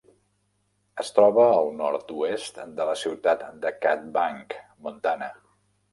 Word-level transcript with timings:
Es 1.03 1.11
troba 1.17 1.43
al 1.57 1.69
nord-oest 1.83 2.57
de 2.79 2.89
la 2.91 2.97
ciutat 3.05 3.47
de 3.67 3.73
Cut 3.85 4.09
Bank, 4.17 4.57
Montana. 4.87 5.29